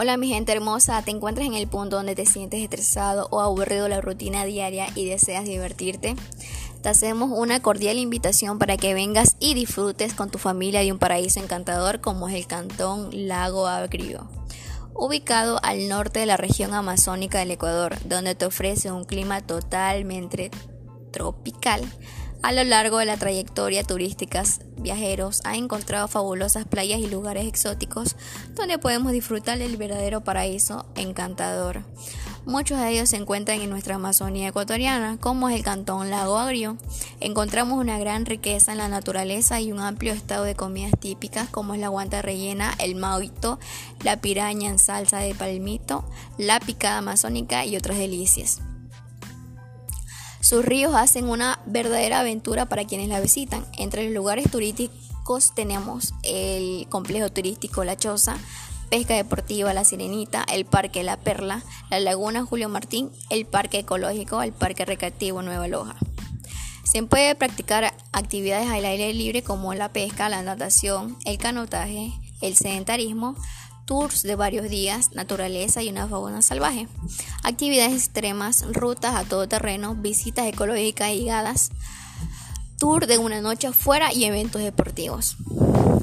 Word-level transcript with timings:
Hola 0.00 0.16
mi 0.16 0.28
gente 0.28 0.52
hermosa, 0.52 1.02
te 1.02 1.10
encuentras 1.10 1.44
en 1.48 1.54
el 1.54 1.66
punto 1.66 1.96
donde 1.96 2.14
te 2.14 2.24
sientes 2.24 2.62
estresado 2.62 3.26
o 3.32 3.40
aburrido 3.40 3.82
de 3.82 3.88
la 3.88 4.00
rutina 4.00 4.44
diaria 4.44 4.86
y 4.94 5.06
deseas 5.06 5.44
divertirte. 5.44 6.14
Te 6.80 6.88
hacemos 6.88 7.30
una 7.34 7.60
cordial 7.60 7.98
invitación 7.98 8.60
para 8.60 8.76
que 8.76 8.94
vengas 8.94 9.34
y 9.40 9.54
disfrutes 9.54 10.14
con 10.14 10.30
tu 10.30 10.38
familia 10.38 10.82
de 10.82 10.92
un 10.92 11.00
paraíso 11.00 11.40
encantador 11.40 12.00
como 12.00 12.28
es 12.28 12.36
el 12.36 12.46
Cantón 12.46 13.10
Lago 13.26 13.66
Agrio, 13.66 14.28
ubicado 14.94 15.58
al 15.64 15.88
norte 15.88 16.20
de 16.20 16.26
la 16.26 16.36
región 16.36 16.74
amazónica 16.74 17.40
del 17.40 17.50
Ecuador, 17.50 17.96
donde 18.04 18.36
te 18.36 18.46
ofrece 18.46 18.92
un 18.92 19.04
clima 19.04 19.40
totalmente 19.40 20.52
tropical 21.10 21.82
a 22.42 22.52
lo 22.52 22.64
largo 22.64 22.98
de 22.98 23.04
la 23.04 23.16
trayectoria 23.16 23.84
turística, 23.84 24.42
viajeros 24.76 25.40
han 25.44 25.56
encontrado 25.56 26.08
fabulosas 26.08 26.66
playas 26.66 27.00
y 27.00 27.08
lugares 27.08 27.46
exóticos 27.46 28.16
donde 28.54 28.78
podemos 28.78 29.12
disfrutar 29.12 29.58
del 29.58 29.76
verdadero 29.76 30.22
paraíso 30.22 30.86
encantador. 30.94 31.82
Muchos 32.48 32.80
de 32.80 32.88
ellos 32.88 33.10
se 33.10 33.16
encuentran 33.16 33.60
en 33.60 33.68
nuestra 33.68 33.96
Amazonía 33.96 34.48
ecuatoriana, 34.48 35.18
como 35.20 35.50
es 35.50 35.56
el 35.56 35.62
Cantón 35.62 36.08
Lago 36.08 36.38
Agrio. 36.38 36.78
Encontramos 37.20 37.78
una 37.78 37.98
gran 37.98 38.24
riqueza 38.24 38.72
en 38.72 38.78
la 38.78 38.88
naturaleza 38.88 39.60
y 39.60 39.70
un 39.70 39.80
amplio 39.80 40.14
estado 40.14 40.44
de 40.44 40.54
comidas 40.54 40.92
típicas 40.98 41.50
como 41.50 41.74
es 41.74 41.80
la 41.80 41.88
guanta 41.88 42.22
rellena, 42.22 42.74
el 42.78 42.94
mauito, 42.94 43.58
la 44.02 44.22
piraña 44.22 44.70
en 44.70 44.78
salsa 44.78 45.18
de 45.18 45.34
palmito, 45.34 46.08
la 46.38 46.58
picada 46.58 46.98
amazónica 46.98 47.66
y 47.66 47.76
otras 47.76 47.98
delicias. 47.98 48.62
Sus 50.48 50.64
ríos 50.64 50.94
hacen 50.94 51.28
una 51.28 51.60
verdadera 51.66 52.20
aventura 52.20 52.64
para 52.64 52.86
quienes 52.86 53.10
la 53.10 53.20
visitan. 53.20 53.66
Entre 53.76 54.04
los 54.04 54.14
lugares 54.14 54.50
turísticos 54.50 55.54
tenemos 55.54 56.14
el 56.22 56.86
complejo 56.88 57.28
turístico 57.28 57.84
La 57.84 57.98
Choza, 57.98 58.38
Pesca 58.88 59.12
Deportiva 59.12 59.74
La 59.74 59.84
Sirenita, 59.84 60.46
el 60.50 60.64
Parque 60.64 61.02
La 61.02 61.18
Perla, 61.18 61.62
la 61.90 62.00
Laguna 62.00 62.46
Julio 62.46 62.70
Martín, 62.70 63.10
el 63.28 63.44
Parque 63.44 63.80
Ecológico, 63.80 64.40
el 64.40 64.54
Parque 64.54 64.86
Recreativo 64.86 65.42
Nueva 65.42 65.68
Loja. 65.68 65.96
Se 66.82 67.02
puede 67.02 67.34
practicar 67.34 67.92
actividades 68.12 68.70
al 68.70 68.86
aire 68.86 69.12
libre 69.12 69.42
como 69.42 69.74
la 69.74 69.92
pesca, 69.92 70.30
la 70.30 70.40
natación, 70.40 71.18
el 71.26 71.36
canotaje, 71.36 72.10
el 72.40 72.56
sedentarismo, 72.56 73.36
tours 73.88 74.22
de 74.22 74.36
varios 74.36 74.68
días, 74.68 75.12
naturaleza 75.14 75.82
y 75.82 75.88
una 75.88 76.06
fauna 76.06 76.42
salvaje, 76.42 76.88
actividades 77.42 77.94
extremas, 77.94 78.66
rutas 78.70 79.14
a 79.14 79.24
todo 79.24 79.48
terreno, 79.48 79.94
visitas 79.94 80.46
ecológicas 80.46 81.10
y 81.12 81.20
guiadas, 81.20 81.70
tour 82.76 83.06
de 83.06 83.16
una 83.16 83.40
noche 83.40 83.68
afuera 83.68 84.12
y 84.12 84.26
eventos 84.26 84.60
deportivos. 84.60 85.38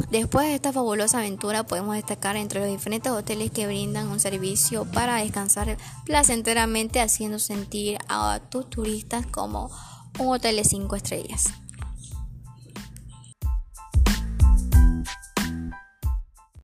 Después 0.10 0.48
de 0.48 0.56
esta 0.56 0.74
fabulosa 0.74 1.20
aventura 1.20 1.68
podemos 1.68 1.96
destacar 1.96 2.38
entre 2.38 2.60
los 2.60 2.70
diferentes 2.70 3.12
hoteles 3.12 3.52
que 3.52 3.68
brindan 3.68 4.08
un 4.08 4.20
servicio 4.20 4.86
para 4.86 5.18
descansar 5.18 5.78
placenteramente 6.06 7.02
haciendo 7.02 7.38
sentir 7.38 8.00
a 8.10 8.40
tus 8.50 8.68
turistas 8.68 9.28
como 9.28 9.70
un 10.18 10.34
hotel 10.34 10.56
de 10.56 10.64
5 10.64 10.96
estrellas. 10.96 11.54